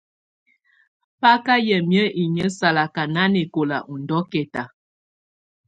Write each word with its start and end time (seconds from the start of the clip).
Baka 1.21 1.53
yamɛ̀á 1.67 2.05
inƴǝ́ 2.23 2.53
salaka 2.57 3.01
nanɛkɔla 3.13 3.77
ù 3.91 3.95
ndɔ̀kɛta. 4.01 4.63